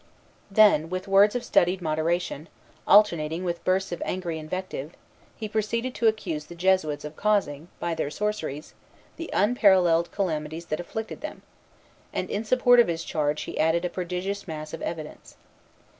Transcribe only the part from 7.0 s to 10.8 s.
of causing, by their sorceries, the unparalleled calamities that